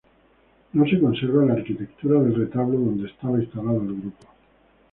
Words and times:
No 0.73 0.83
se 0.89 0.99
conserva 0.99 1.45
la 1.45 1.53
arquitectura 1.53 2.19
del 2.21 2.33
retablo 2.33 2.79
donde 2.79 3.07
estaba 3.07 3.39
instalado 3.39 3.83
el 3.83 4.01
grupo. 4.01 4.25